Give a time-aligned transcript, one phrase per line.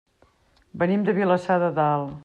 [0.83, 2.19] Venim de Vilassar de Dalt.